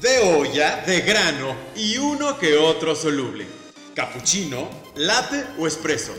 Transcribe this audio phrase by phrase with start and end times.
[0.00, 3.46] de olla, de grano y uno que otro soluble.
[3.94, 6.12] Cappuccino, latte o espresso.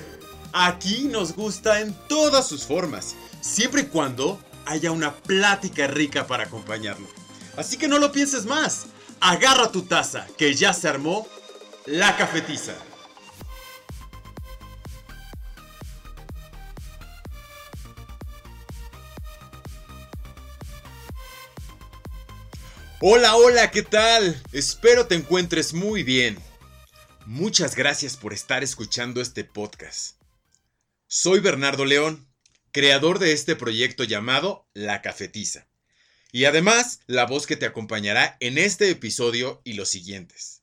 [0.53, 6.43] Aquí nos gusta en todas sus formas, siempre y cuando haya una plática rica para
[6.43, 7.07] acompañarlo.
[7.57, 8.85] Así que no lo pienses más.
[9.19, 11.27] Agarra tu taza, que ya se armó
[11.85, 12.73] la cafetiza.
[23.05, 24.41] Hola, hola, ¿qué tal?
[24.53, 26.37] Espero te encuentres muy bien.
[27.25, 30.15] Muchas gracias por estar escuchando este podcast.
[31.07, 32.25] Soy Bernardo León,
[32.71, 35.67] creador de este proyecto llamado La Cafetiza.
[36.31, 40.61] Y además, la voz que te acompañará en este episodio y los siguientes.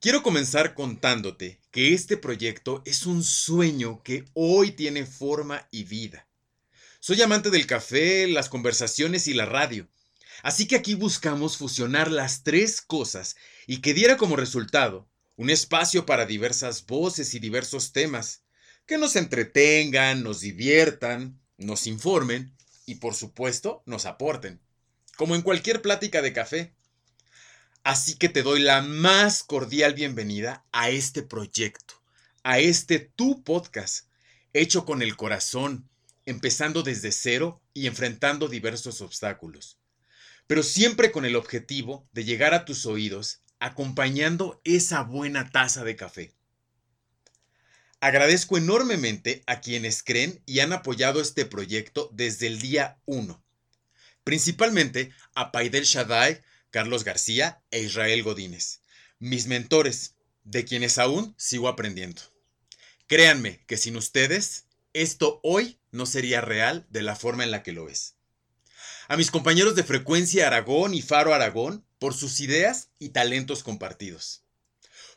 [0.00, 6.26] Quiero comenzar contándote que este proyecto es un sueño que hoy tiene forma y vida.
[6.98, 9.86] Soy amante del café, las conversaciones y la radio
[10.42, 16.06] Así que aquí buscamos fusionar las tres cosas y que diera como resultado un espacio
[16.06, 18.42] para diversas voces y diversos temas,
[18.86, 24.60] que nos entretengan, nos diviertan, nos informen y por supuesto nos aporten,
[25.16, 26.74] como en cualquier plática de café.
[27.82, 31.94] Así que te doy la más cordial bienvenida a este proyecto,
[32.42, 34.06] a este tu podcast,
[34.52, 35.88] hecho con el corazón,
[36.26, 39.78] empezando desde cero y enfrentando diversos obstáculos
[40.48, 45.94] pero siempre con el objetivo de llegar a tus oídos acompañando esa buena taza de
[45.94, 46.32] café.
[48.00, 53.44] Agradezco enormemente a quienes creen y han apoyado este proyecto desde el día 1,
[54.24, 58.80] principalmente a Paidel Shaddai, Carlos García e Israel Godínez,
[59.18, 62.22] mis mentores, de quienes aún sigo aprendiendo.
[63.06, 67.72] Créanme que sin ustedes, esto hoy no sería real de la forma en la que
[67.72, 68.17] lo es
[69.08, 74.44] a mis compañeros de Frecuencia Aragón y Faro Aragón por sus ideas y talentos compartidos.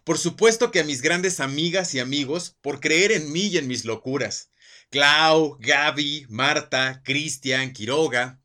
[0.06, 3.68] Por supuesto que a mis grandes amigas y amigos por creer en mí y en
[3.68, 4.50] mis locuras.
[4.90, 8.40] Clau, Gaby, Marta, Cristian, Quiroga.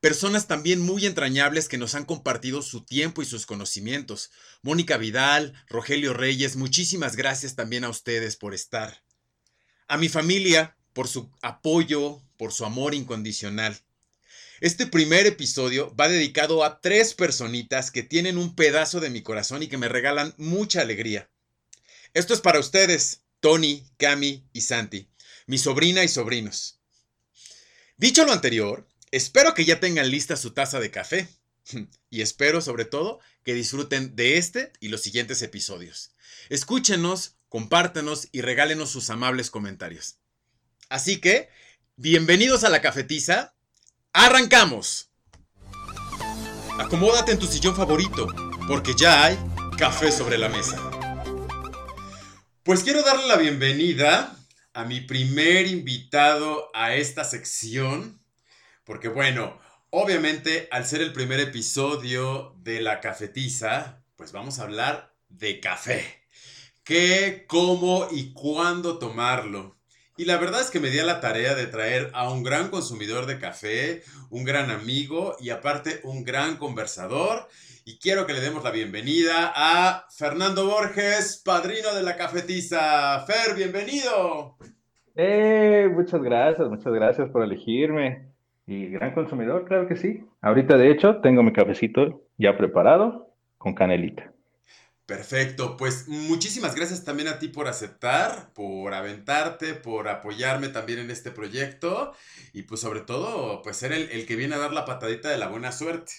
[0.00, 4.30] Personas también muy entrañables que nos han compartido su tiempo y sus conocimientos.
[4.60, 9.04] Mónica Vidal, Rogelio Reyes, muchísimas gracias también a ustedes por estar.
[9.86, 13.80] A mi familia, por su apoyo, por su amor incondicional.
[14.60, 19.62] Este primer episodio va dedicado a tres personitas que tienen un pedazo de mi corazón
[19.62, 21.30] y que me regalan mucha alegría.
[22.12, 25.08] Esto es para ustedes, Tony, Cami y Santi,
[25.46, 26.78] mi sobrina y sobrinos.
[27.96, 31.26] Dicho lo anterior, espero que ya tengan lista su taza de café
[32.10, 36.12] y espero sobre todo que disfruten de este y los siguientes episodios.
[36.50, 40.18] Escúchenos, compártenos y regálenos sus amables comentarios.
[40.90, 41.48] Así que,
[41.96, 43.54] bienvenidos a la cafetiza
[44.12, 45.08] ¡Arrancamos!
[46.80, 48.26] Acomódate en tu sillón favorito,
[48.66, 49.38] porque ya hay
[49.78, 50.90] café sobre la mesa.
[52.64, 54.36] Pues quiero darle la bienvenida
[54.74, 58.20] a mi primer invitado a esta sección,
[58.82, 59.60] porque bueno,
[59.90, 66.26] obviamente al ser el primer episodio de la cafetiza, pues vamos a hablar de café.
[66.82, 69.79] ¿Qué, cómo y cuándo tomarlo?
[70.20, 72.68] Y la verdad es que me di a la tarea de traer a un gran
[72.68, 77.48] consumidor de café, un gran amigo y aparte un gran conversador.
[77.86, 83.24] Y quiero que le demos la bienvenida a Fernando Borges, padrino de la cafetiza.
[83.26, 84.58] Fer, bienvenido.
[85.16, 88.26] Eh, muchas gracias, muchas gracias por elegirme.
[88.66, 90.22] Y gran consumidor, claro que sí.
[90.42, 94.30] Ahorita, de hecho, tengo mi cafecito ya preparado con canelita.
[95.10, 101.10] Perfecto, pues muchísimas gracias también a ti por aceptar, por aventarte, por apoyarme también en
[101.10, 102.12] este proyecto
[102.52, 105.48] y pues sobre todo pues ser el, que viene a dar la patadita de la
[105.48, 106.12] buena suerte,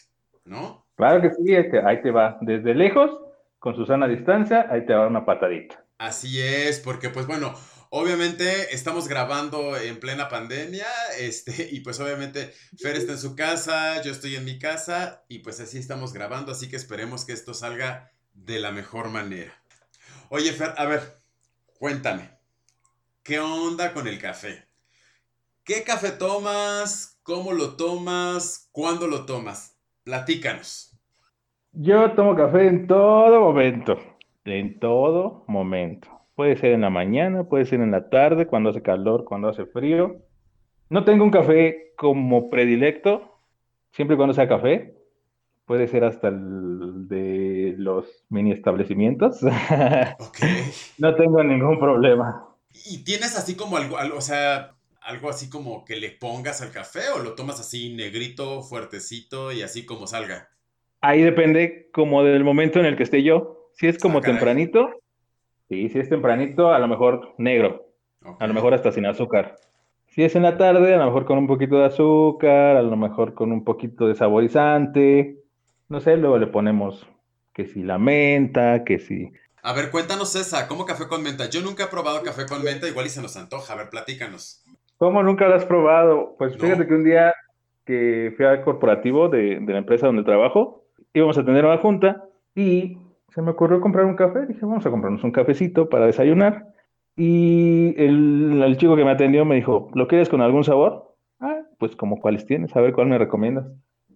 [0.44, 0.86] ¿no?
[0.96, 3.12] Claro que sí, ahí te va, desde lejos,
[3.60, 5.86] con su sana distancia, ahí te va una patadita.
[5.98, 7.54] Así es, porque pues bueno,
[7.94, 10.88] Obviamente estamos grabando en plena pandemia,
[11.20, 15.40] este, y pues obviamente Fer está en su casa, yo estoy en mi casa, y
[15.40, 19.54] pues así estamos grabando, así que esperemos que esto salga de la mejor manera.
[20.30, 21.02] Oye, Fer, a ver,
[21.80, 22.30] cuéntame,
[23.24, 24.66] ¿qué onda con el café?
[25.64, 27.20] ¿Qué café tomas?
[27.24, 28.70] ¿Cómo lo tomas?
[28.72, 29.78] ¿Cuándo lo tomas?
[30.04, 30.98] Platícanos.
[31.74, 33.98] Yo tomo café en todo momento,
[34.44, 36.10] en todo momento.
[36.36, 39.66] Puede ser en la mañana, puede ser en la tarde, cuando hace calor, cuando hace
[39.66, 40.18] frío.
[40.90, 43.40] No tengo un café como predilecto,
[43.92, 44.98] siempre cuando sea café,
[45.66, 49.42] puede ser hasta el de los mini establecimientos.
[50.98, 52.48] no tengo ningún problema.
[52.86, 57.10] ¿Y tienes así como algo, o sea, algo así como que le pongas al café
[57.10, 60.50] o lo tomas así negrito, fuertecito y así como salga?
[61.02, 63.70] Ahí depende como del momento en el que esté yo.
[63.74, 64.90] Si es como Ah, tempranito,
[65.70, 67.88] sí, si es tempranito, a lo mejor negro,
[68.40, 69.58] a lo mejor hasta sin azúcar.
[70.08, 72.98] Si es en la tarde, a lo mejor con un poquito de azúcar, a lo
[72.98, 75.40] mejor con un poquito de saborizante.
[75.90, 77.08] No sé, luego le ponemos
[77.54, 79.32] que si la menta, que si...
[79.64, 81.50] A ver, cuéntanos esa, ¿cómo café con menta?
[81.50, 83.74] Yo nunca he probado café con menta, igual y se nos antoja.
[83.74, 84.64] A ver, platícanos.
[84.98, 86.36] ¿Cómo nunca lo has probado?
[86.38, 86.60] Pues No.
[86.60, 87.34] fíjate que un día
[87.86, 92.24] que fui al corporativo de, de la empresa donde trabajo, íbamos a tener una junta
[92.56, 92.98] y
[93.34, 94.46] se me ocurrió comprar un café.
[94.48, 96.68] Dije, vamos a comprarnos un cafecito para desayunar.
[97.16, 101.16] Y el, el chico que me atendió me dijo, ¿lo quieres con algún sabor?
[101.40, 103.66] Ah, pues como cuáles tienes, a ver cuál me recomiendas.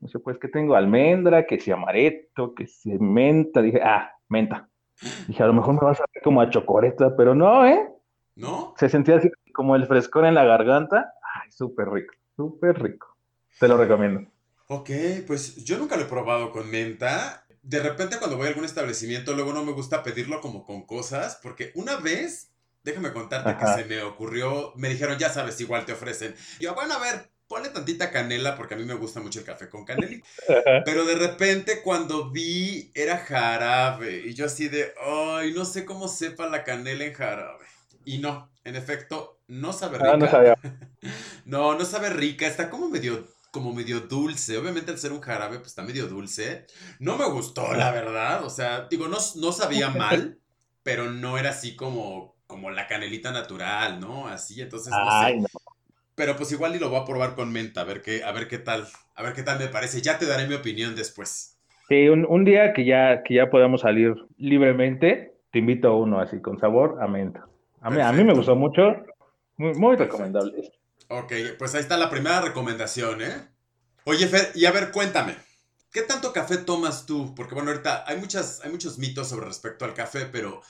[0.06, 3.62] Dice, pues que tengo almendra, que si amaretto, que si menta.
[3.62, 4.70] Dije, ah, menta.
[5.28, 7.90] Dije, a lo mejor me vas a ver como a chocoreta, pero no, ¿eh?
[8.36, 8.76] ¿No?
[8.78, 11.12] Se sentía así como el frescor en la garganta.
[11.24, 13.18] Ay, súper rico, súper rico.
[13.60, 14.30] Te lo recomiendo.
[14.68, 14.90] Ok,
[15.26, 17.46] pues yo nunca lo he probado con menta.
[17.64, 21.40] De repente cuando voy a algún establecimiento, luego no me gusta pedirlo como con cosas,
[21.42, 22.52] porque una vez,
[22.84, 23.76] déjame contarte Ajá.
[23.76, 26.36] que se me ocurrió, me dijeron, ya sabes, igual te ofrecen.
[26.60, 29.70] Yo, bueno, a ver, ponle tantita canela, porque a mí me gusta mucho el café
[29.70, 30.18] con canela.
[30.86, 36.08] Pero de repente cuando vi, era jarabe, y yo así de, ay, no sé cómo
[36.08, 37.66] sepa la canela en jarabe.
[38.06, 40.12] Y no, en efecto, no sabe rica.
[40.14, 40.56] Ah, no sabía.
[41.46, 44.58] No, no sabe rica, está como medio, como medio dulce.
[44.58, 46.66] Obviamente al ser un jarabe, pues está medio dulce.
[46.98, 48.44] No me gustó, la verdad.
[48.44, 50.40] O sea, digo, no, no sabía mal,
[50.82, 54.28] pero no era así como, como la canelita natural, ¿no?
[54.28, 55.26] Así, entonces no sé.
[55.26, 55.48] Ay, no.
[56.16, 58.48] Pero pues igual y lo voy a probar con menta, a ver qué, a ver
[58.48, 60.02] qué tal, a ver qué tal me parece.
[60.02, 61.60] Ya te daré mi opinión después.
[61.90, 66.20] Sí, un, un día que ya, que ya podamos salir libremente, te invito a uno
[66.20, 67.48] así con sabor a menta.
[67.82, 68.96] A mí, a mí me gustó mucho.
[69.58, 70.72] Muy, recomendable.
[71.08, 73.48] Ok, pues ahí está la primera recomendación, ¿eh?
[74.06, 75.36] Oye, Fer, y a ver, cuéntame.
[75.92, 77.34] ¿Qué tanto café tomas tú?
[77.36, 80.62] Porque bueno, ahorita hay, muchas, hay muchos mitos sobre respecto al café, pero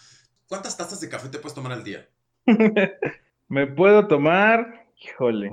[0.48, 2.08] ¿cuántas tazas de café te puedes tomar al día?
[3.48, 5.52] Me puedo tomar, híjole,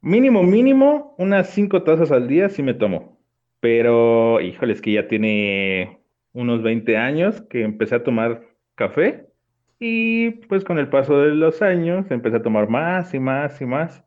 [0.00, 3.18] mínimo, mínimo, unas cinco tazas al día sí me tomo.
[3.60, 6.00] Pero, híjole, es que ya tiene
[6.32, 8.42] unos 20 años que empecé a tomar
[8.74, 9.28] café
[9.78, 13.66] y pues con el paso de los años empecé a tomar más y más y
[13.66, 14.04] más.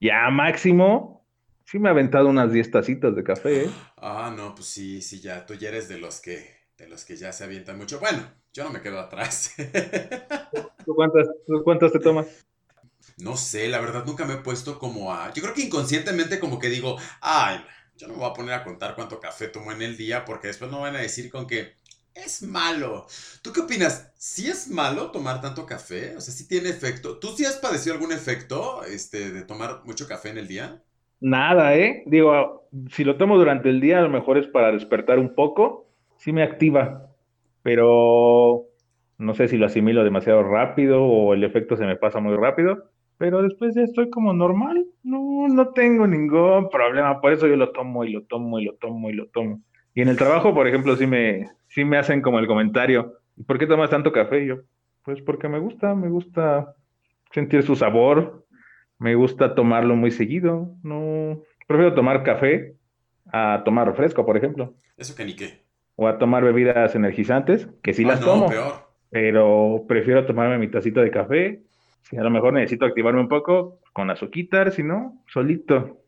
[0.00, 1.26] Ya máximo,
[1.64, 3.70] sí me he aventado unas 10 tacitas de café, ¿eh?
[3.96, 6.46] Ah, no, pues sí, sí, ya, tú ya eres de los que,
[6.76, 7.98] de los que ya se avientan mucho.
[8.00, 8.22] Bueno,
[8.52, 9.54] yo no me quedo atrás.
[10.84, 12.46] ¿Tú cuántas, tú cuántas te tomas?
[13.18, 15.32] No sé, la verdad nunca me he puesto como a...
[15.32, 17.64] Yo creo que inconscientemente como que digo, ay,
[17.96, 20.48] yo no me voy a poner a contar cuánto café tomo en el día porque
[20.48, 21.74] después no van a decir con que
[22.14, 23.06] es malo.
[23.42, 24.12] ¿Tú qué opinas?
[24.16, 26.16] ¿Sí es malo tomar tanto café?
[26.16, 27.18] O sea, ¿sí tiene efecto?
[27.18, 30.82] ¿Tú sí has padecido algún efecto este, de tomar mucho café en el día?
[31.20, 32.02] Nada, ¿eh?
[32.06, 35.88] Digo, si lo tomo durante el día, a lo mejor es para despertar un poco,
[36.18, 37.10] sí me activa,
[37.62, 38.65] pero
[39.18, 42.90] no sé si lo asimilo demasiado rápido o el efecto se me pasa muy rápido,
[43.18, 47.72] pero después ya estoy como normal, no, no tengo ningún problema, por eso yo lo
[47.72, 49.60] tomo y lo tomo y lo tomo y lo tomo.
[49.94, 53.14] Y en el trabajo, por ejemplo, sí me, sí me hacen como el comentario,
[53.46, 54.44] ¿por qué tomas tanto café?
[54.44, 54.56] Y yo,
[55.02, 56.74] pues porque me gusta, me gusta
[57.32, 58.46] sentir su sabor,
[58.98, 60.74] me gusta tomarlo muy seguido.
[60.82, 62.76] No, prefiero tomar café
[63.32, 65.64] a tomar refresco, por ejemplo, Eso que ni qué.
[65.96, 68.85] o a tomar bebidas energizantes, que sí Ah, las no, tomo, peor.
[69.10, 71.62] Pero prefiero tomarme mi tacita de café.
[72.08, 76.02] Si a lo mejor necesito activarme un poco con azuquitar, si no, solito.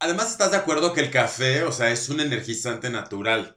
[0.00, 3.56] Además, ¿estás de acuerdo que el café, o sea, es un energizante natural?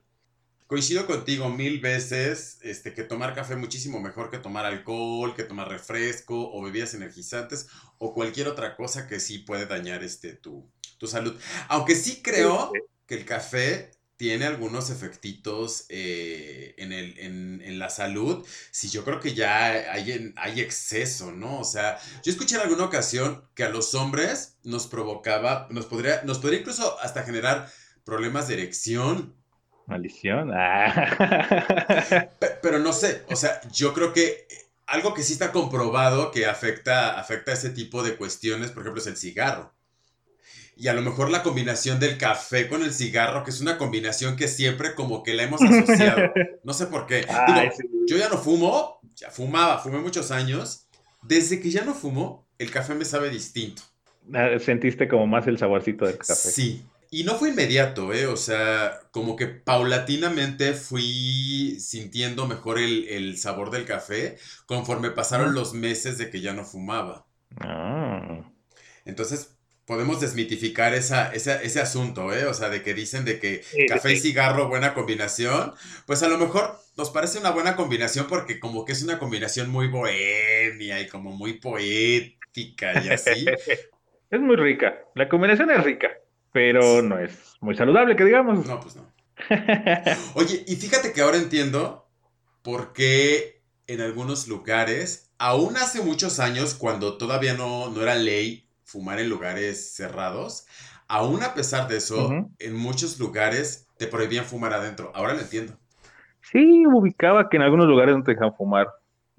[0.66, 5.44] Coincido contigo mil veces, este, que tomar café es muchísimo mejor que tomar alcohol, que
[5.44, 10.72] tomar refresco o bebidas energizantes o cualquier otra cosa que sí puede dañar este, tu,
[10.98, 11.38] tu salud.
[11.68, 12.72] Aunque sí creo
[13.06, 18.46] que el café tiene algunos efectitos eh, en, el, en, en la salud.
[18.70, 21.60] Sí, yo creo que ya hay, hay exceso, ¿no?
[21.60, 26.22] O sea, yo escuché en alguna ocasión que a los hombres nos provocaba, nos podría,
[26.24, 27.68] nos podría incluso hasta generar
[28.04, 29.34] problemas de erección.
[29.88, 30.52] Maldición.
[30.54, 32.30] Ah.
[32.40, 34.46] Pe- Pero no sé, o sea, yo creo que
[34.86, 39.08] algo que sí está comprobado que afecta, afecta ese tipo de cuestiones, por ejemplo, es
[39.08, 39.74] el cigarro.
[40.82, 44.36] Y a lo mejor la combinación del café con el cigarro, que es una combinación
[44.36, 46.32] que siempre como que la hemos asociado.
[46.64, 47.24] No sé por qué.
[47.30, 47.84] Ay, Digo, sí.
[48.08, 50.88] yo ya no fumo, ya fumaba, fumé muchos años.
[51.22, 53.84] Desde que ya no fumo, el café me sabe distinto.
[54.34, 56.50] Ah, Sentiste como más el saborcito del café.
[56.50, 56.84] Sí.
[57.12, 58.26] Y no fue inmediato, ¿eh?
[58.26, 65.54] O sea, como que paulatinamente fui sintiendo mejor el, el sabor del café conforme pasaron
[65.54, 67.28] los meses de que ya no fumaba.
[67.60, 68.50] Ah.
[69.06, 69.51] Entonces,
[69.92, 72.46] podemos desmitificar esa, ese asunto, ¿eh?
[72.46, 75.74] O sea, de que dicen de que café y cigarro, buena combinación.
[76.06, 79.70] Pues a lo mejor nos parece una buena combinación porque como que es una combinación
[79.70, 83.46] muy bohemia y como muy poética y así.
[84.32, 84.98] es muy rica.
[85.14, 86.08] La combinación es rica,
[86.54, 88.66] pero no es muy saludable, que digamos.
[88.66, 89.14] No, pues no.
[90.36, 92.08] Oye, y fíjate que ahora entiendo
[92.62, 98.71] por qué en algunos lugares, aún hace muchos años, cuando todavía no, no era ley
[98.92, 100.68] fumar en lugares cerrados.
[101.08, 105.12] Aún a pesar de eso, en muchos lugares te prohibían fumar adentro.
[105.14, 105.74] Ahora lo entiendo.
[106.42, 108.88] Sí, ubicaba que en algunos lugares no te dejan fumar,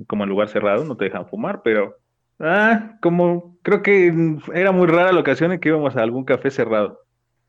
[0.06, 1.97] como en lugar cerrado no te dejan fumar, pero
[2.38, 6.50] ah, como creo que era muy rara la ocasión en que íbamos a algún café
[6.50, 7.00] cerrado.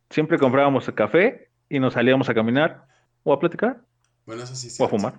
[0.09, 2.85] Siempre comprábamos café y nos salíamos a caminar
[3.23, 3.81] o a platicar.
[4.25, 4.79] Bueno, eso sí es.
[4.79, 5.13] O a fumar.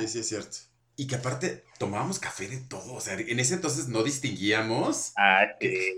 [0.00, 0.56] sí, sí es cierto.
[0.96, 5.44] Y que aparte tomábamos café de todo, o sea, en ese entonces no distinguíamos ah,
[5.60, 5.94] qué,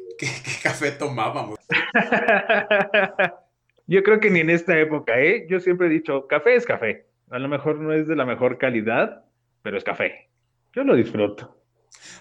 [0.62, 1.58] café tomábamos.
[3.86, 5.46] Yo creo que ni en esta época, ¿eh?
[5.48, 7.06] Yo siempre he dicho, café es café.
[7.30, 9.24] A lo mejor no es de la mejor calidad,
[9.62, 10.28] pero es café.
[10.74, 11.56] Yo lo disfruto.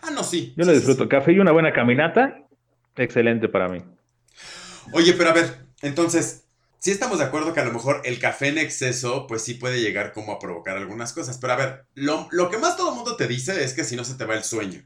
[0.02, 0.54] Ah, no, sí.
[0.56, 1.10] Yo lo disfruto.
[1.10, 2.42] Café y una buena caminata,
[2.96, 3.84] excelente para mí.
[4.94, 6.47] Oye, pero a ver, entonces,
[6.80, 9.82] sí estamos de acuerdo que a lo mejor el café en exceso, pues sí puede
[9.82, 11.38] llegar como a provocar algunas cosas.
[11.38, 14.04] Pero a ver, lo, que más todo el mundo te dice es que si no
[14.04, 14.82] se te va el sueño.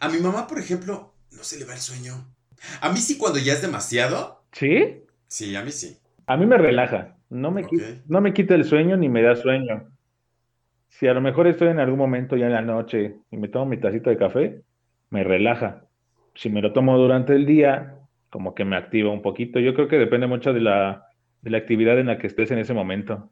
[0.00, 2.26] A mi mamá, por ejemplo, no se le va el sueño.
[2.80, 4.44] A mí sí cuando ya es demasiado.
[4.52, 5.02] ¿Sí?
[5.28, 5.98] Sí, a mí sí.
[6.26, 7.16] A mí me relaja.
[7.28, 9.90] No me, quita, no me quita el sueño ni me da sueño.
[10.88, 13.66] Si a lo mejor estoy en algún momento ya en la noche y me tomo
[13.66, 14.62] mi tacito de café,
[15.10, 15.84] me relaja.
[16.34, 17.96] Si me lo tomo durante el día,
[18.30, 19.58] como que me activa un poquito.
[19.58, 21.05] Yo creo que depende mucho de la
[21.42, 23.30] de la actividad en la que estés en ese momento.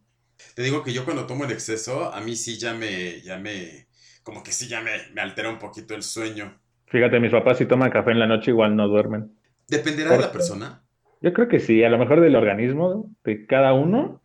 [0.54, 3.86] Te digo que yo cuando tomo el exceso, a mí sí ya me, ya me,
[4.22, 6.60] como que sí ya me, me altera un poquito el sueño.
[6.86, 9.32] Fíjate, mis papás si toman café en la noche igual no duermen.
[9.68, 10.84] ¿Dependerá de la persona?
[11.20, 14.20] Yo creo que sí, a lo mejor del organismo de cada uno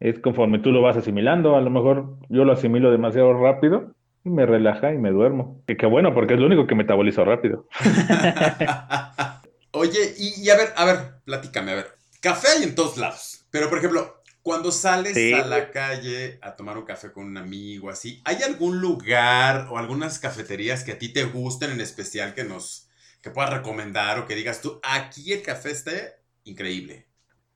[0.00, 1.56] es conforme tú lo vas asimilando.
[1.56, 3.94] A lo mejor yo lo asimilo demasiado rápido
[4.24, 5.62] y me relaja y me duermo.
[5.66, 7.66] Y qué bueno, porque es lo único que metabolizo rápido.
[9.72, 11.97] Oye, y, y, a ver, a ver, platícame, a ver.
[12.20, 13.46] Café hay en todos lados.
[13.50, 17.90] Pero, por ejemplo, cuando sales a la calle a tomar un café con un amigo,
[17.90, 22.44] así, ¿hay algún lugar o algunas cafeterías que a ti te gusten en especial que
[22.44, 22.90] nos,
[23.22, 27.06] que puedas recomendar o que digas tú, aquí el café esté increíble?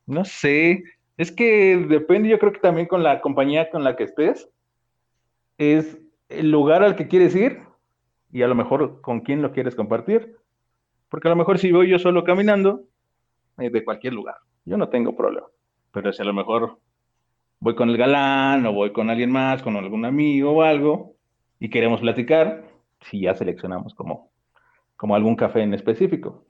[0.07, 0.85] No sé,
[1.16, 4.49] es que depende, yo creo que también con la compañía con la que estés,
[5.59, 7.61] es el lugar al que quieres ir
[8.33, 10.37] y a lo mejor con quién lo quieres compartir.
[11.09, 12.85] Porque a lo mejor si voy yo solo caminando,
[13.59, 15.47] eh, de cualquier lugar yo no tengo problema.
[15.92, 16.78] Pero si a lo mejor
[17.61, 21.14] voy con el galán o voy con alguien más, con algún amigo o algo,
[21.61, 22.69] y queremos platicar,
[23.11, 24.31] si ya seleccionamos como,
[24.97, 26.45] como algún café en específico.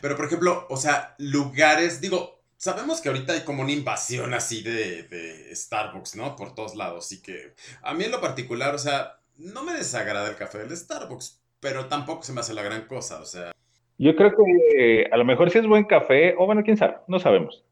[0.00, 4.62] Pero, por ejemplo, o sea, lugares, digo, sabemos que ahorita hay como una invasión así
[4.62, 6.36] de, de Starbucks, ¿no?
[6.36, 7.12] Por todos lados.
[7.12, 10.76] Y que a mí en lo particular, o sea, no me desagrada el café del
[10.76, 13.52] Starbucks, pero tampoco se me hace la gran cosa, o sea.
[13.98, 17.18] Yo creo que a lo mejor si es buen café, o bueno, quién sabe, no
[17.18, 17.64] sabemos.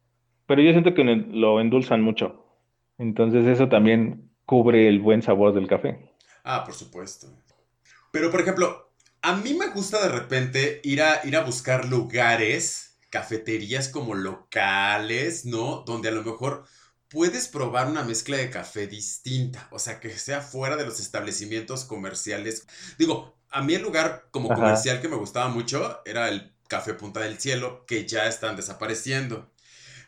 [0.47, 2.45] Pero yo siento que lo endulzan mucho.
[2.99, 5.99] Entonces eso también cubre el buen sabor del café.
[6.45, 7.29] Ah, por supuesto.
[8.11, 12.99] Pero por ejemplo, a mí me gusta de repente ir a, ir a buscar lugares,
[13.11, 15.83] cafeterías como locales, ¿no?
[15.87, 16.65] Donde a lo mejor
[17.09, 21.85] puedes probar una mezcla de café distinta, o sea, que sea fuera de los establecimientos
[21.85, 22.67] comerciales.
[22.99, 27.21] Digo, a mí el lugar como comercial que me gustaba mucho era el Café Punta
[27.21, 29.51] del Cielo, que ya están desapareciendo.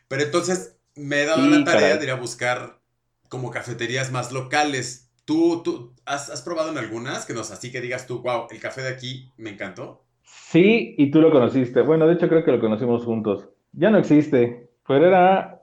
[0.09, 2.81] Pero entonces me he dado la tarea de ir a buscar
[3.29, 5.13] como cafeterías más locales.
[5.25, 8.83] ¿Tú, tú has, probado en algunas que nos así que digas tú, wow, el café
[8.83, 10.05] de aquí me encantó?
[10.23, 11.83] Sí, y tú lo conociste.
[11.83, 13.49] Bueno, de hecho creo que lo conocimos juntos.
[13.73, 15.63] Ya no existe, pero era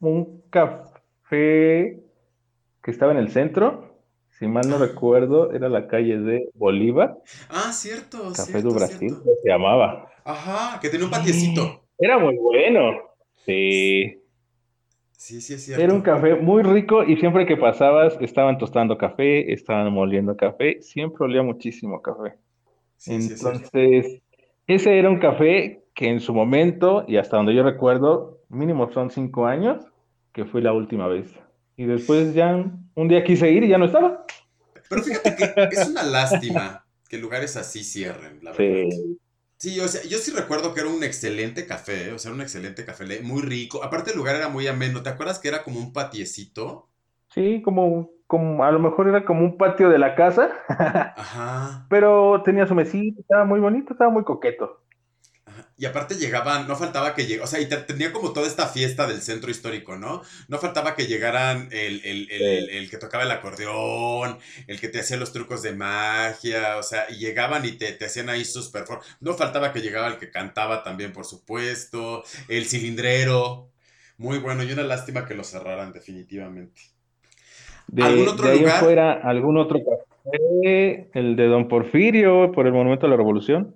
[0.00, 2.02] un café
[2.82, 3.91] que estaba en el centro
[4.42, 7.16] si mal no recuerdo, era la calle de Bolívar.
[7.48, 8.32] Ah, cierto.
[8.34, 10.10] Café do Brasil, se llamaba.
[10.24, 11.84] Ajá, que tenía un patiecito.
[11.96, 12.90] Era muy bueno.
[13.46, 14.18] Sí.
[15.12, 15.80] Sí, sí, es cierto.
[15.80, 20.82] Era un café muy rico y siempre que pasabas estaban tostando café, estaban moliendo café,
[20.82, 22.34] siempre olía muchísimo café.
[23.06, 24.22] Entonces,
[24.66, 29.08] ese era un café que en su momento, y hasta donde yo recuerdo, mínimo son
[29.10, 29.86] cinco años,
[30.32, 31.32] que fue la última vez.
[31.82, 34.24] Y después ya un día quise ir y ya no estaba.
[34.88, 38.88] Pero fíjate que es una lástima que lugares así cierren, la verdad.
[39.56, 39.80] Sí.
[39.80, 43.20] o sea, yo sí recuerdo que era un excelente café, o sea, un excelente café,
[43.22, 43.82] muy rico.
[43.82, 46.88] Aparte el lugar era muy ameno, ¿te acuerdas que era como un patiecito?
[47.34, 50.52] Sí, como, como a lo mejor era como un patio de la casa.
[50.68, 51.84] Ajá.
[51.88, 54.81] Pero tenía su mesita, estaba muy bonito, estaba muy coqueto.
[55.76, 59.06] Y aparte llegaban, no faltaba que llegara, o sea, y tenía como toda esta fiesta
[59.06, 60.22] del centro histórico, ¿no?
[60.48, 65.32] No faltaba que llegaran el, el, que tocaba el acordeón, el que te hacía los
[65.32, 69.16] trucos de magia, o sea, y llegaban y te, te hacían ahí sus performances.
[69.20, 73.70] No faltaba que llegara el que cantaba también, por supuesto, el cilindrero.
[74.18, 76.80] Muy bueno, y una lástima que lo cerraran definitivamente.
[77.88, 78.80] De, ¿Algún otro de lugar?
[78.80, 83.74] fuera, algún otro café, el de Don Porfirio, por el Monumento a la Revolución.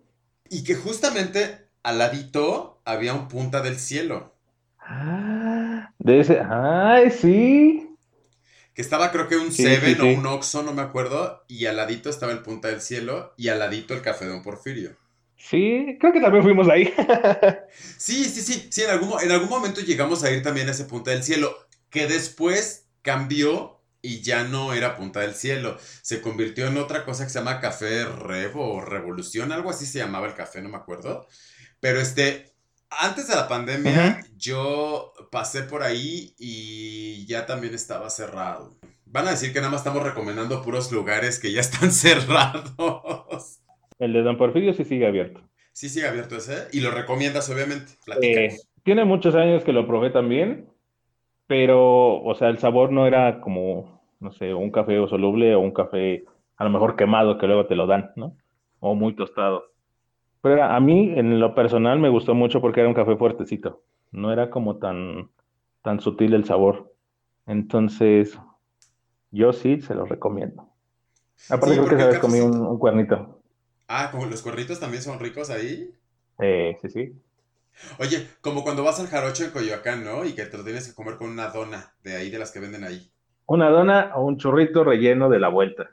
[0.48, 4.34] Y que justamente al ladito había un punta del cielo.
[4.80, 7.96] Ah, de ese, ay, sí.
[8.74, 12.10] Que estaba creo que un Seven o un Oxxo, no me acuerdo, y al ladito
[12.10, 14.96] estaba el punta del cielo y al ladito el café de Don Porfirio.
[15.36, 16.92] Sí, creo que también fuimos ahí.
[17.98, 20.86] sí, sí, sí, sí, en algún, en algún momento llegamos a ir también a ese
[20.86, 21.56] punta del cielo,
[21.88, 25.78] que después cambió y ya no era Punta del Cielo.
[26.02, 29.98] Se convirtió en otra cosa que se llama Café Revo o Revolución, algo así se
[29.98, 31.26] llamaba el café, no me acuerdo.
[31.86, 32.46] Pero este,
[32.90, 38.76] antes de la pandemia, yo pasé por ahí y ya también estaba cerrado.
[39.04, 43.60] Van a decir que nada más estamos recomendando puros lugares que ya están cerrados.
[44.00, 45.40] El de Don Porfirio sí sigue abierto.
[45.72, 46.66] Sí sigue abierto ese.
[46.72, 47.92] Y lo recomiendas, obviamente.
[48.20, 50.68] Eh, tiene muchos años que lo probé también,
[51.46, 55.70] pero, o sea, el sabor no era como, no sé, un café soluble o un
[55.70, 56.24] café
[56.56, 58.36] a lo mejor quemado que luego te lo dan, ¿no?
[58.80, 59.75] O muy tostado.
[60.46, 63.82] Pero a mí, en lo personal, me gustó mucho porque era un café fuertecito.
[64.12, 65.28] No era como tan,
[65.82, 66.94] tan sutil el sabor.
[67.46, 68.38] Entonces,
[69.32, 70.68] yo sí se lo recomiendo.
[71.50, 73.42] Aparte, creo que se había comido un, cuernito.
[73.88, 75.90] Ah, como los cuernitos también son ricos ahí.
[76.38, 77.12] Eh, sí, sí.
[77.98, 80.24] Oye, como cuando vas al jarocho en Coyoacán, ¿no?
[80.24, 82.60] Y que te lo tienes que comer con una dona de ahí, de las que
[82.60, 83.10] venden ahí.
[83.46, 85.90] Una dona o un churrito relleno de la vuelta.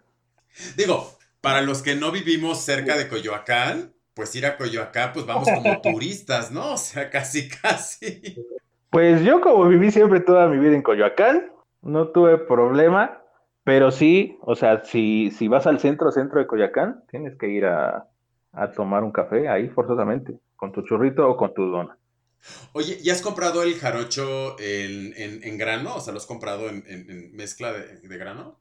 [0.77, 5.49] Digo, para los que no vivimos cerca de Coyoacán, pues ir a Coyoacán, pues vamos
[5.49, 6.73] como turistas, ¿no?
[6.73, 8.35] O sea, casi, casi.
[8.89, 11.51] Pues yo como viví siempre toda mi vida en Coyoacán,
[11.81, 13.21] no tuve problema,
[13.63, 17.65] pero sí, o sea, si, si vas al centro, centro de Coyoacán, tienes que ir
[17.65, 18.07] a,
[18.75, 21.97] tomar un café ahí forzosamente, con tu churrito o con tu dona.
[22.73, 25.95] Oye, ¿ya has comprado el jarocho en, grano?
[25.95, 28.59] O sea, ¿lo has comprado en, mezcla de, de grano?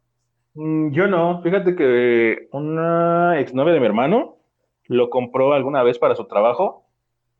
[0.54, 4.38] Mm, yo no, fíjate que una exnovia de mi hermano
[4.86, 6.86] lo compró alguna vez para su trabajo,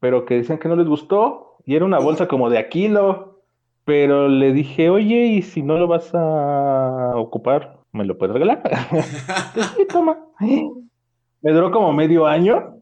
[0.00, 3.40] pero que decían que no les gustó y era una bolsa como de a kilo.
[3.84, 8.62] Pero le dije, oye, ¿y si no lo vas a ocupar, me lo puedes regalar?
[9.76, 10.18] sí, toma.
[10.40, 12.76] Me duró como medio año,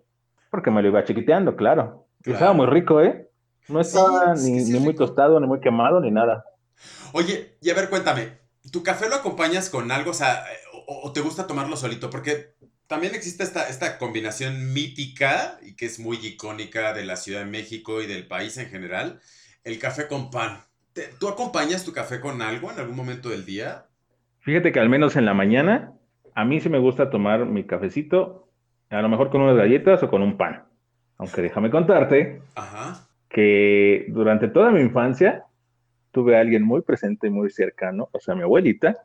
[0.51, 2.07] porque me lo iba chiquiteando, claro.
[2.23, 3.31] Estaba muy rico, ¿eh?
[3.68, 6.44] No estaba ni, muy tostado, ni muy quemado, ni nada.
[7.12, 8.38] Oye, y a ver, cuéntame,
[8.70, 10.44] ¿tu café lo acompañas con algo, o sea,
[10.87, 12.11] o te gusta tomarlo solito?
[12.11, 12.55] Porque
[12.90, 17.46] también existe esta, esta combinación mítica y que es muy icónica de la Ciudad de
[17.46, 19.20] México y del país en general,
[19.62, 20.59] el café con pan.
[21.20, 23.87] ¿Tú acompañas tu café con algo en algún momento del día?
[24.40, 25.92] Fíjate que al menos en la mañana,
[26.35, 28.48] a mí sí me gusta tomar mi cafecito,
[28.90, 30.64] a lo mejor con unas galletas o con un pan.
[31.16, 32.42] Aunque déjame contarte
[33.29, 35.44] que durante toda mi infancia
[36.11, 38.96] tuve a alguien muy presente y muy cercano, o sea, mi abuelita,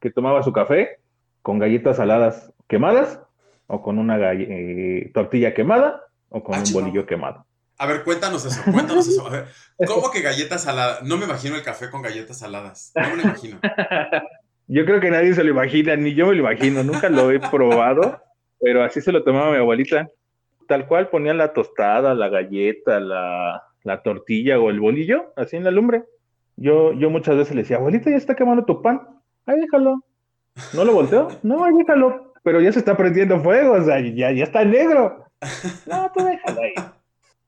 [0.00, 0.98] que tomaba su café
[1.42, 3.20] con galletas saladas quemadas
[3.66, 7.44] o con una eh, tortilla quemada o con ah, un bolillo quemado.
[7.76, 9.26] A ver, cuéntanos eso, cuéntanos eso.
[9.26, 9.44] A ver,
[9.86, 11.02] ¿cómo que galletas saladas?
[11.02, 12.92] No me imagino el café con galletas saladas.
[12.96, 13.60] No me lo imagino.
[14.68, 16.82] Yo creo que nadie se lo imagina, ni yo me lo imagino.
[16.82, 18.22] Nunca lo he probado,
[18.58, 20.08] pero así se lo tomaba mi abuelita.
[20.66, 25.64] Tal cual ponían la tostada, la galleta, la, la tortilla o el bolillo, así en
[25.64, 26.04] la lumbre.
[26.56, 29.02] Yo, yo muchas veces le decía, abuelita, ya está quemando tu pan.
[29.44, 30.02] Ahí déjalo.
[30.72, 31.28] ¿No lo volteo?
[31.42, 35.24] No, ahí déjalo pero ya se está prendiendo fuego, o sea, ya, ya está negro.
[35.86, 36.74] No, tú déjalo ahí.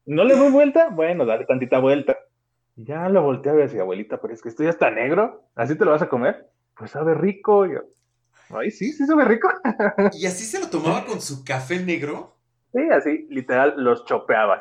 [0.07, 0.89] ¿No le doy vuelta?
[0.89, 2.17] Bueno, dale tantita vuelta.
[2.77, 5.45] Ya lo volteé a ver decía, abuelita, pero es que esto ya está negro.
[5.55, 6.51] ¿Así te lo vas a comer?
[6.77, 7.67] Pues sabe rico.
[7.67, 7.83] Yo,
[8.51, 9.49] Ay, sí, sí sabe rico.
[10.13, 12.37] ¿Y así se lo tomaba con su café negro?
[12.73, 14.61] Sí, así, literal, los chopeaba.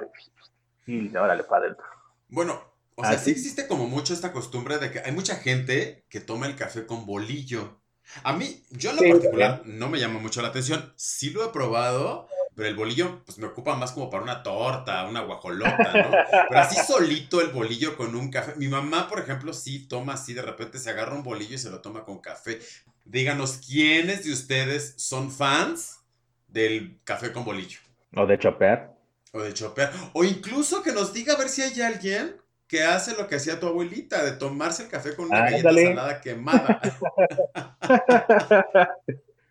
[0.86, 1.86] Y ahora le para adentro.
[2.30, 2.62] Bueno,
[2.96, 6.46] o sea, sí existe como mucho esta costumbre de que hay mucha gente que toma
[6.46, 7.82] el café con bolillo.
[8.24, 10.94] A mí, yo en lo particular, no me llama mucho la atención.
[10.96, 15.06] Sí lo he probado, pero el bolillo, pues me ocupa más como para una torta,
[15.06, 16.12] una guajolota, ¿no?
[16.50, 18.54] Pero así solito el bolillo con un café.
[18.58, 21.70] Mi mamá, por ejemplo, sí toma así, de repente se agarra un bolillo y se
[21.70, 22.60] lo toma con café.
[23.06, 26.00] Díganos, ¿quiénes de ustedes son fans
[26.48, 27.80] del café con bolillo?
[28.16, 28.96] O de chopear.
[29.32, 29.92] O de chopear.
[30.14, 33.60] O incluso que nos diga a ver si hay alguien que hace lo que hacía
[33.60, 36.82] tu abuelita, de tomarse el café con una galleta salada quemada.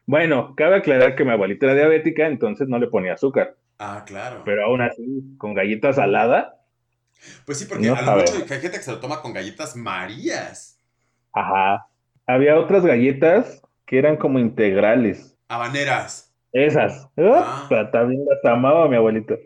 [0.05, 3.57] Bueno, cabe aclarar que mi abuelita era diabética, entonces no le ponía azúcar.
[3.79, 4.43] Ah, claro.
[4.45, 6.61] Pero aún así, con galletas salada.
[7.47, 10.79] Pues sí, porque a lo mucho hay gente que se lo toma con galletas marías.
[11.33, 11.87] Ajá.
[12.27, 15.37] Había otras galletas que eran como integrales.
[15.49, 16.33] Habaneras.
[16.53, 17.09] Esas.
[17.17, 17.69] Ah.
[17.93, 19.37] También las amaba mi abuelita.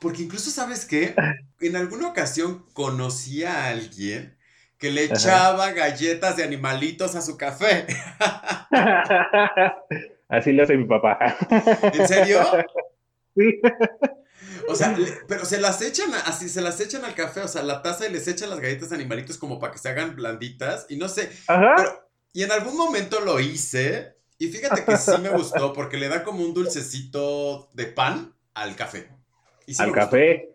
[0.00, 1.14] Porque incluso, ¿sabes qué?
[1.60, 4.36] En alguna ocasión conocí a alguien
[4.78, 7.86] que le echaba galletas de animalitos a su café.
[10.28, 11.36] Así lo hace mi papá.
[11.92, 12.40] ¿En serio?
[13.36, 13.60] Sí.
[14.68, 17.80] O sea, pero se las echan así, se las echan al café, o sea, la
[17.80, 20.96] taza y les echan las galletas de animalitos como para que se hagan blanditas y
[20.96, 21.30] no sé.
[21.46, 22.04] Ajá.
[22.32, 26.24] y en algún momento lo hice y fíjate que sí me gustó porque le da
[26.24, 29.08] como un dulcecito de pan al café.
[29.78, 30.50] Al café.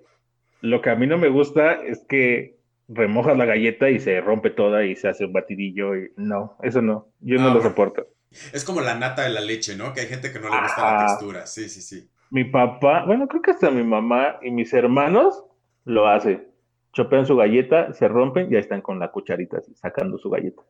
[0.62, 4.49] Lo que a mí no me gusta es que remojas la galleta y se rompe
[4.49, 8.08] toda y se hace un batidillo y no, eso no, yo no lo ah, soporto.
[8.54, 9.93] Es como la nata de la leche, ¿no?
[9.93, 12.10] Que hay gente que no le gusta la textura, sí, sí, sí.
[12.32, 15.43] Mi papá, bueno, creo que hasta mi mamá y mis hermanos
[15.86, 16.47] lo hacen.
[16.91, 20.62] Chopean su galleta, se rompen y ahí están con la cucharita sacando su galleta.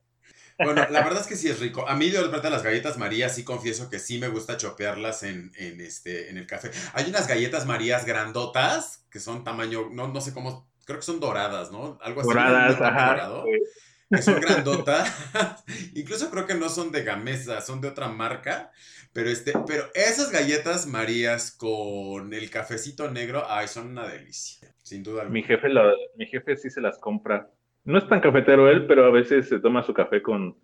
[0.57, 1.87] Bueno, la verdad es que sí es rico.
[1.87, 5.81] A mí, de las galletas María sí confieso que sí me gusta chopearlas en, en,
[5.81, 6.71] este, en el café.
[6.93, 11.19] Hay unas galletas Marías grandotas que son tamaño, no, no sé cómo creo que son
[11.19, 11.97] doradas, ¿no?
[12.01, 12.29] Algo así.
[12.29, 13.43] Doradas, ajá.
[14.09, 15.11] Que son grandotas.
[15.93, 18.71] Incluso creo que no son de Gamesa, son de otra marca.
[19.11, 24.73] Pero, este, pero esas galletas Marías con el cafecito negro, ay, son una delicia.
[24.83, 25.67] Sin duda Mi jefe,
[26.15, 27.49] mi jefe sí se las compra.
[27.85, 30.57] No es tan cafetero él, pero a veces se toma su café con,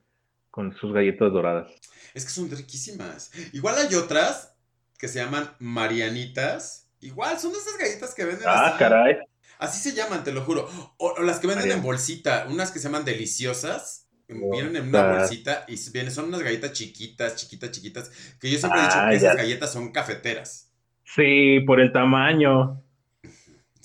[0.49, 1.71] con sus galletas doradas.
[2.13, 3.31] Es que son riquísimas.
[3.53, 4.57] Igual hay otras
[4.97, 6.91] que se llaman Marianitas.
[6.99, 8.45] Igual, son esas galletas que venden.
[8.47, 9.17] Ah, caray.
[9.59, 10.67] Así se llaman, te lo juro.
[10.97, 14.09] O, las que venden en bolsita, unas que se llaman deliciosas.
[14.27, 18.37] Vienen en una bolsita y vienen, son unas galletas chiquitas, chiquitas, chiquitas.
[18.39, 20.71] Que yo siempre he dicho ah, que esas galletas son cafeteras.
[21.03, 22.81] Sí, por el tamaño.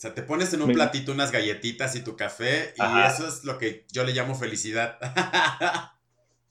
[0.07, 3.59] Sea, te pones en un platito unas galletitas y tu café y eso es lo
[3.59, 4.99] que yo le llamo felicidad.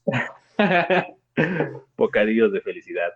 [1.98, 3.14] Bocadillos de felicidad.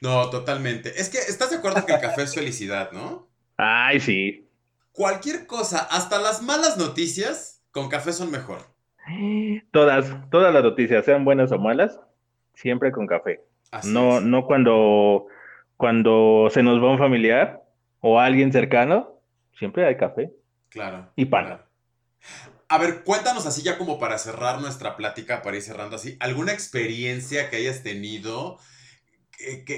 [0.00, 1.00] No, totalmente.
[1.00, 3.28] Es que estás de acuerdo que el café es felicidad, ¿no?
[3.56, 4.48] Ay, sí
[4.92, 8.58] cualquier cosa, hasta las malas noticias, con café son mejor.
[9.72, 11.98] Todas, todas las noticias, sean buenas o malas,
[12.54, 13.40] siempre con café.
[13.84, 15.26] no, no cuando,
[15.76, 17.62] cuando se nos va un familiar
[18.00, 19.11] o alguien cercano,
[19.58, 20.30] siempre hay café.
[20.68, 21.10] Claro.
[21.16, 21.60] Y pan.
[22.68, 26.52] A ver, cuéntanos así ya como para cerrar nuestra plática, para ir cerrando así, alguna
[26.52, 28.58] experiencia que hayas tenido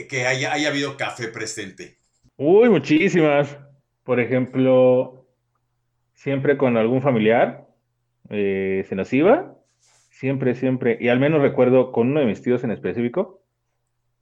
[0.09, 1.99] que, haya, haya habido café presente.
[2.37, 3.59] Uy, muchísimas.
[4.03, 5.27] Por ejemplo,
[6.13, 7.67] siempre con algún familiar
[8.31, 9.57] eh, se nos iba,
[10.11, 13.43] siempre, siempre, y al menos recuerdo con uno de mis tíos en específico,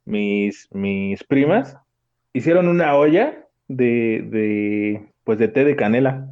[0.05, 1.77] mis, mis primas
[2.33, 6.29] hicieron una olla de, de, pues de té de canela,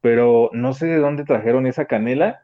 [0.00, 2.42] pero no sé de dónde trajeron esa canela,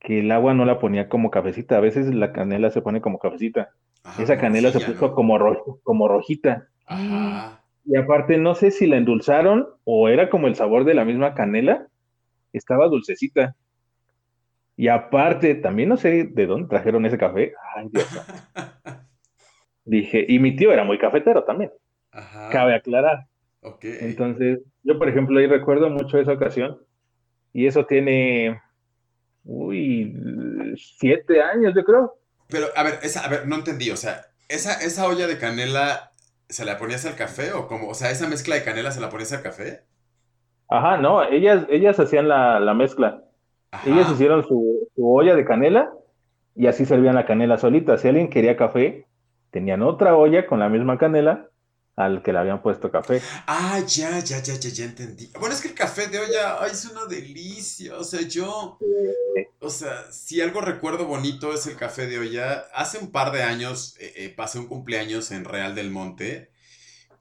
[0.00, 3.18] que el agua no la ponía como cafecita, a veces la canela se pone como
[3.18, 3.70] cafecita,
[4.18, 5.38] esa canela se puso como,
[5.82, 6.68] como rojita.
[6.86, 7.62] Ajá.
[7.84, 11.34] Y aparte, no sé si la endulzaron o era como el sabor de la misma
[11.34, 11.86] canela.
[12.52, 13.56] Estaba dulcecita.
[14.76, 17.54] Y aparte, también no sé de dónde trajeron ese café.
[17.74, 18.06] Ay, Dios.
[19.86, 21.72] Dije, y mi tío era muy cafetero también.
[22.12, 22.50] Ajá.
[22.50, 23.26] Cabe aclarar.
[23.82, 26.78] Entonces, yo, por ejemplo, ahí recuerdo mucho esa ocasión.
[27.52, 28.60] Y eso tiene,
[29.44, 30.14] uy,
[30.76, 32.14] siete años, yo creo.
[32.48, 33.90] Pero, a ver, esa, a ver, no entendí.
[33.90, 36.12] O sea, esa, esa olla de canela
[36.48, 37.88] ¿Se la ponías al café o cómo?
[37.88, 39.82] O sea, esa mezcla de canela se la ponías al café.
[40.68, 43.22] Ajá, no, ellas, ellas hacían la, mezcla.
[43.84, 45.92] Ellas hicieron su, olla de canela
[46.54, 47.98] y así servían la canela solita.
[47.98, 49.06] Si alguien quería café,
[49.50, 51.48] tenían otra olla con la misma canela
[51.98, 53.20] al que le habían puesto café.
[53.46, 55.30] Ah, ya, ya, ya, ya, ya entendí.
[55.38, 57.96] Bueno, es que el café de olla ay, es una delicia.
[57.96, 58.78] O sea, yo,
[59.58, 62.66] o sea, si algo recuerdo bonito es el café de olla.
[62.72, 66.50] Hace un par de años eh, eh, pasé un cumpleaños en Real del Monte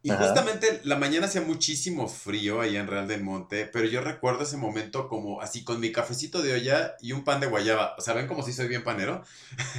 [0.03, 4.43] y justamente la mañana hacía muchísimo frío ahí en Real del Monte, pero yo recuerdo
[4.43, 7.95] ese momento como así con mi cafecito de olla y un pan de guayaba.
[7.97, 9.23] O sea, ¿ven como si soy bien panero?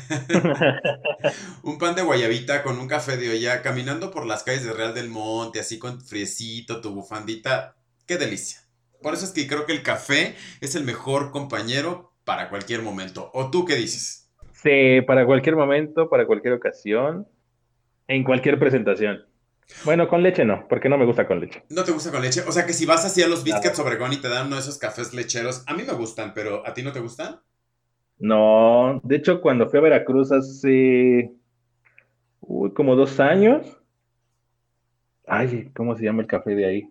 [1.62, 4.92] un pan de guayabita con un café de olla, caminando por las calles de Real
[4.92, 7.76] del Monte, así con friecito, tu bufandita.
[8.06, 8.60] ¡Qué delicia!
[9.00, 13.30] Por eso es que creo que el café es el mejor compañero para cualquier momento.
[13.32, 14.28] ¿O tú qué dices?
[14.52, 17.28] Sí, para cualquier momento, para cualquier ocasión,
[18.08, 19.24] en cualquier presentación.
[19.84, 21.62] Bueno, con leche no, porque no me gusta con leche.
[21.68, 22.42] ¿No te gusta con leche?
[22.46, 24.62] O sea que si vas así a los Biscuits Obregón y te dan uno de
[24.62, 27.40] esos cafés lecheros, a mí me gustan, pero ¿a ti no te gustan?
[28.18, 31.32] No, de hecho cuando fui a Veracruz hace
[32.40, 33.78] uy, como dos años.
[35.26, 36.90] Ay, ¿cómo se llama el café de ahí?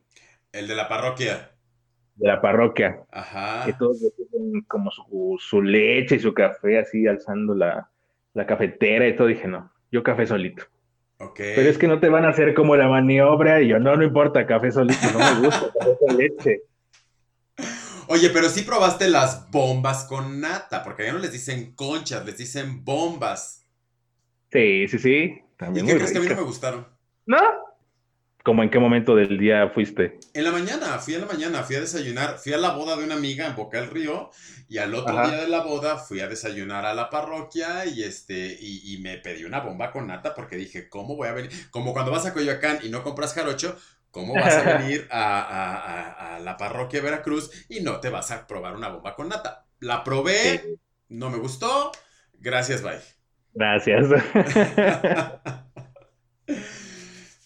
[0.52, 1.52] El de la parroquia.
[2.16, 3.06] De la parroquia.
[3.64, 3.78] Que Ajá.
[3.78, 7.90] todos le ponen como su, su leche y su café así alzando la,
[8.34, 9.28] la cafetera y todo.
[9.28, 10.64] Dije, no, yo café solito.
[11.38, 14.04] Pero es que no te van a hacer como la maniobra y yo, no, no
[14.04, 16.62] importa, café solito, no me gusta, café con leche.
[18.08, 22.38] Oye, pero sí probaste las bombas con nata, porque ya no les dicen conchas, les
[22.38, 23.66] dicen bombas.
[24.52, 26.88] Sí, sí, sí, ¿Y también qué muy crees que a mí no me gustaron?
[27.26, 27.67] ¿No?
[28.48, 30.18] ¿Cómo en qué momento del día fuiste?
[30.34, 33.04] En la mañana, fui en la mañana, fui a desayunar, fui a la boda de
[33.04, 34.30] una amiga en Boca del Río
[34.68, 38.56] y al otro día de la boda fui a desayunar a la parroquia y este
[38.60, 41.52] y, y me pedí una bomba con nata porque dije, ¿cómo voy a venir?
[41.72, 43.78] Como cuando vas a Coyoacán y no compras jarocho,
[44.12, 48.10] ¿cómo vas a venir a, a- a- a la parroquia de Veracruz y no te
[48.10, 49.66] vas a probar una bomba con nata?
[49.80, 50.78] La probé, Sí,
[51.10, 51.92] no me gustó,
[52.40, 53.02] gracias, bye.
[53.54, 54.12] gracias.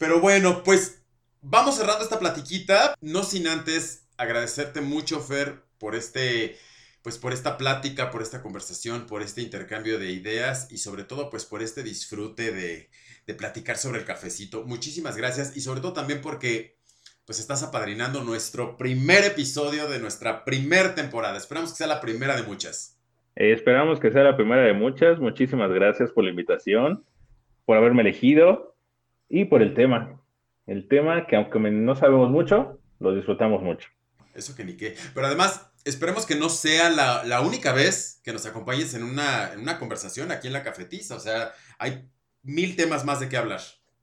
[0.01, 1.05] Pero bueno, pues
[1.41, 6.57] vamos cerrando esta platiquita, no sin antes agradecerte mucho, Fer, por este,
[7.03, 11.29] pues por esta plática, por esta conversación, por este intercambio de ideas y sobre todo,
[11.29, 12.89] pues por este disfrute de,
[13.27, 14.63] de platicar sobre el cafecito.
[14.65, 16.79] Muchísimas gracias y sobre todo también porque,
[17.27, 21.37] pues estás apadrinando nuestro primer episodio de nuestra primer temporada.
[21.37, 22.99] Esperamos que sea la primera de muchas.
[23.35, 25.19] Eh, esperamos que sea la primera de muchas.
[25.19, 27.05] Muchísimas gracias por la invitación,
[27.65, 28.70] por haberme elegido
[29.31, 30.21] y por el tema.
[30.67, 33.89] El tema que aunque no sabemos mucho, lo disfrutamos mucho.
[34.35, 34.95] Eso que ni qué.
[35.13, 39.53] Pero además, esperemos que no sea la, la única vez que nos acompañes en una,
[39.53, 41.15] en una conversación aquí en la cafetiza.
[41.15, 42.07] O sea, hay
[42.43, 43.61] mil temas más de qué hablar.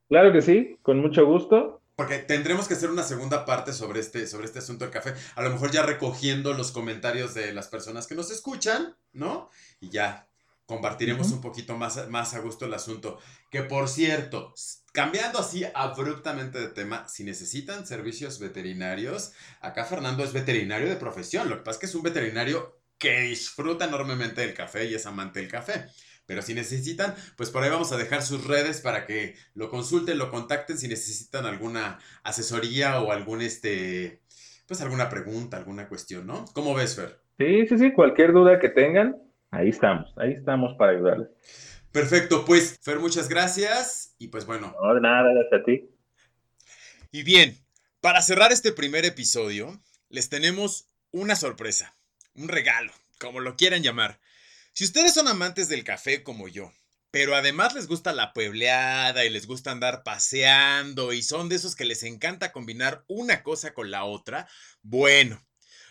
[0.09, 1.83] Claro que sí, con mucho gusto.
[1.95, 5.15] Porque tendremos que hacer una segunda parte sobre este, sobre este asunto del café.
[5.35, 9.51] A lo mejor ya recogiendo los comentarios de las personas que nos escuchan, ¿no?
[9.81, 10.28] Y ya
[10.69, 13.19] compartiremos un poquito más, más a gusto el asunto.
[13.51, 14.53] Que por cierto,
[14.93, 21.49] cambiando así abruptamente de tema, si necesitan servicios veterinarios, acá Fernando es veterinario de profesión.
[21.49, 25.07] Lo que pasa es que es un veterinario que disfruta enormemente del café y es
[25.07, 25.87] amante del café.
[26.27, 30.19] Pero si necesitan, pues por ahí vamos a dejar sus redes para que lo consulten,
[30.19, 34.21] lo contacten si necesitan alguna asesoría o algún este,
[34.67, 36.45] pues alguna pregunta, alguna cuestión, ¿no?
[36.53, 37.23] ¿Cómo ves, Fer?
[37.39, 39.17] Sí, sí, sí, cualquier duda que tengan,
[39.51, 41.29] ahí estamos, ahí estamos para ayudarles.
[41.93, 44.75] Perfecto, pues Fer, muchas gracias y pues bueno.
[44.81, 45.91] No, de nada, gracias a ti.
[47.11, 47.59] Y bien,
[48.01, 49.81] para cerrar este primer episodio,
[50.11, 51.97] les tenemos una sorpresa,
[52.35, 54.21] un regalo, como lo quieran llamar.
[54.73, 56.71] Si ustedes son amantes del café como yo,
[57.11, 61.75] pero además les gusta la puebleada y les gusta andar paseando y son de esos
[61.75, 64.47] que les encanta combinar una cosa con la otra,
[64.83, 65.43] bueno,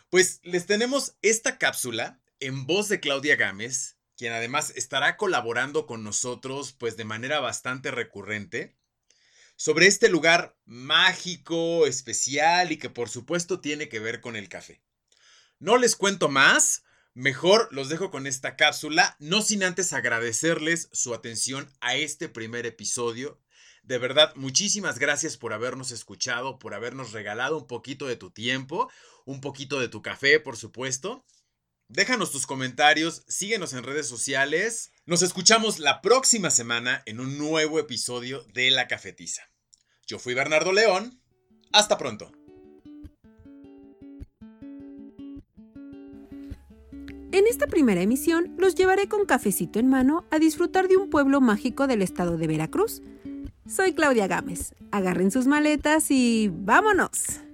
[0.09, 6.03] pues les tenemos esta cápsula en voz de Claudia Gámez, quien además estará colaborando con
[6.03, 8.75] nosotros pues de manera bastante recurrente
[9.55, 14.81] sobre este lugar mágico, especial y que por supuesto tiene que ver con el café.
[15.59, 16.83] No les cuento más,
[17.15, 22.67] mejor los dejo con esta cápsula, no sin antes agradecerles su atención a este primer
[22.67, 23.41] episodio.
[23.81, 28.91] De verdad, muchísimas gracias por habernos escuchado, por habernos regalado un poquito de tu tiempo,
[29.25, 31.25] un poquito de tu café, por supuesto.
[31.89, 34.91] Déjanos tus comentarios, síguenos en redes sociales.
[35.05, 39.43] Nos escuchamos la próxima semana en un nuevo episodio de La Cafetiza.
[40.05, 41.21] Yo fui Bernardo León.
[41.71, 42.31] Hasta pronto.
[47.31, 51.39] En esta primera emisión los llevaré con cafecito en mano a disfrutar de un pueblo
[51.39, 53.01] mágico del estado de Veracruz.
[53.65, 54.73] Soy Claudia Gámez.
[54.91, 57.46] Agarren sus maletas y vámonos.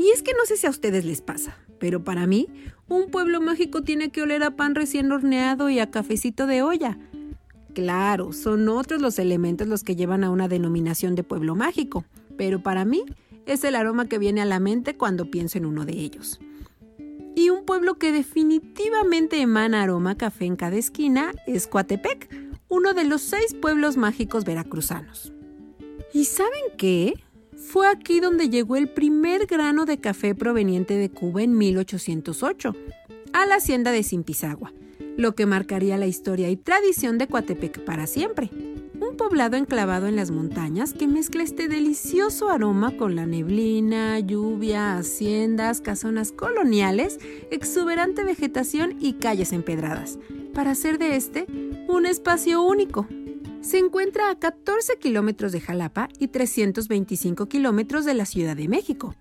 [0.00, 2.48] Y es que no sé si a ustedes les pasa, pero para mí,
[2.88, 6.98] un pueblo mágico tiene que oler a pan recién horneado y a cafecito de olla.
[7.74, 12.06] Claro, son otros los elementos los que llevan a una denominación de pueblo mágico,
[12.38, 13.04] pero para mí
[13.44, 16.40] es el aroma que viene a la mente cuando pienso en uno de ellos.
[17.36, 23.04] Y un pueblo que definitivamente emana aroma café en cada esquina es Coatepec, uno de
[23.04, 25.30] los seis pueblos mágicos veracruzanos.
[26.14, 27.12] ¿Y saben qué?
[27.70, 32.74] Fue aquí donde llegó el primer grano de café proveniente de Cuba en 1808,
[33.32, 34.72] a la hacienda de Zimpizagua,
[35.16, 38.50] lo que marcaría la historia y tradición de Coatepec para siempre.
[39.00, 44.98] Un poblado enclavado en las montañas que mezcla este delicioso aroma con la neblina, lluvia,
[44.98, 47.20] haciendas, casonas coloniales,
[47.52, 50.18] exuberante vegetación y calles empedradas,
[50.54, 51.46] para hacer de este
[51.86, 53.06] un espacio único.
[53.60, 59.14] Se encuentra a 14 kilómetros de Jalapa y 325 kilómetros de la Ciudad de México.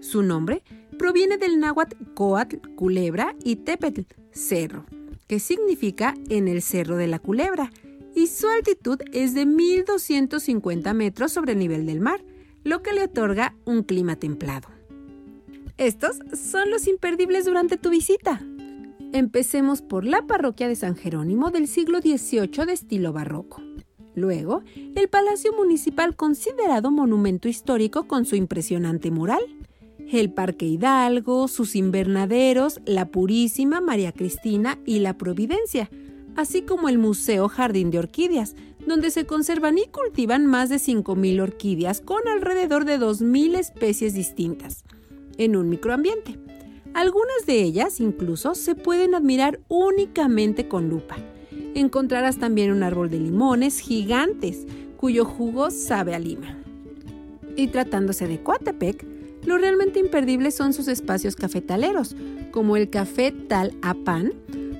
[0.00, 0.62] Su nombre
[0.98, 4.86] proviene del náhuatl coatl, culebra, y tepetl, cerro,
[5.26, 7.70] que significa en el cerro de la culebra,
[8.14, 12.24] y su altitud es de 1250 metros sobre el nivel del mar,
[12.62, 14.68] lo que le otorga un clima templado.
[15.76, 18.40] Estos son los imperdibles durante tu visita.
[19.14, 23.62] Empecemos por la parroquia de San Jerónimo del siglo XVIII de estilo barroco.
[24.16, 24.64] Luego,
[24.96, 29.40] el Palacio Municipal considerado monumento histórico con su impresionante mural.
[30.10, 35.88] El Parque Hidalgo, sus invernaderos, la Purísima, María Cristina y la Providencia,
[36.34, 41.40] así como el Museo Jardín de Orquídeas, donde se conservan y cultivan más de 5.000
[41.40, 44.82] orquídeas con alrededor de 2.000 especies distintas,
[45.38, 46.36] en un microambiente.
[46.94, 51.16] Algunas de ellas incluso se pueden admirar únicamente con lupa.
[51.74, 54.64] Encontrarás también un árbol de limones gigantes,
[54.96, 56.56] cuyo jugo sabe a lima.
[57.56, 59.04] Y tratándose de Coatepec,
[59.44, 62.14] lo realmente imperdible son sus espacios cafetaleros,
[62.52, 64.32] como el Café Tal Apan,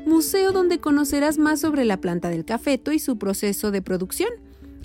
[0.06, 4.30] museo donde conocerás más sobre la planta del cafeto y su proceso de producción.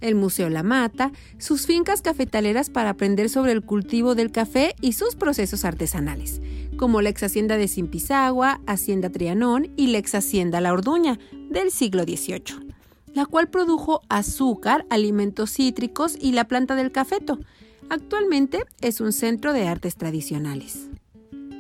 [0.01, 4.93] El Museo La Mata, sus fincas cafetaleras para aprender sobre el cultivo del café y
[4.93, 6.41] sus procesos artesanales,
[6.77, 11.71] como la ex hacienda de Simpisagua, Hacienda Trianón y la ex hacienda La Orduña del
[11.71, 12.73] siglo XVIII,
[13.13, 17.39] la cual produjo azúcar, alimentos cítricos y la planta del cafeto.
[17.89, 20.89] Actualmente es un centro de artes tradicionales.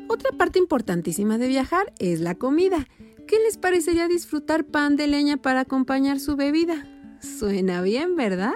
[0.07, 2.87] Otra parte importantísima de viajar es la comida.
[3.27, 6.87] ¿Qué les parecería disfrutar pan de leña para acompañar su bebida?
[7.21, 8.53] Suena bien, ¿verdad?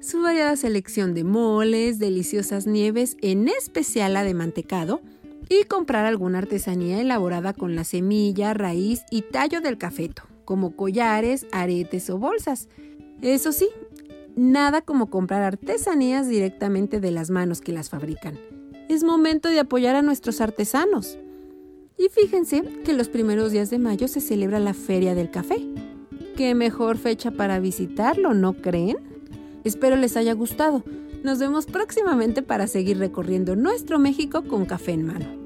[0.00, 5.00] Su variada selección de moles, deliciosas nieves, en especial la de mantecado,
[5.48, 11.46] y comprar alguna artesanía elaborada con la semilla, raíz y tallo del cafeto, como collares,
[11.52, 12.68] aretes o bolsas.
[13.20, 13.68] Eso sí,
[14.34, 18.38] nada como comprar artesanías directamente de las manos que las fabrican.
[18.88, 21.18] Es momento de apoyar a nuestros artesanos.
[21.98, 25.56] Y fíjense que los primeros días de mayo se celebra la Feria del Café.
[26.36, 28.96] ¿Qué mejor fecha para visitarlo, no creen?
[29.64, 30.82] Espero les haya gustado.
[31.22, 35.42] Nos vemos próximamente para seguir recorriendo nuestro México con café en mano.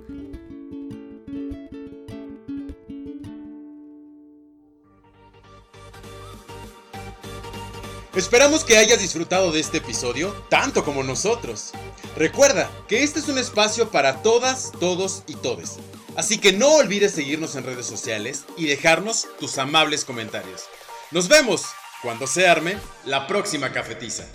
[8.15, 11.73] Esperamos que hayas disfrutado de este episodio tanto como nosotros.
[12.17, 15.79] Recuerda que este es un espacio para todas, todos y todes.
[16.17, 20.65] Así que no olvides seguirnos en redes sociales y dejarnos tus amables comentarios.
[21.11, 21.63] Nos vemos
[22.03, 24.27] cuando se arme la próxima cafetiza.